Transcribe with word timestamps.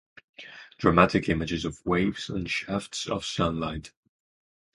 Dramatic 0.79 1.29
images 1.29 1.63
of 1.63 1.79
waves, 1.85 2.27
and 2.27 2.49
shafts 2.49 3.05
of 3.07 3.23
sunlight. 3.23 3.91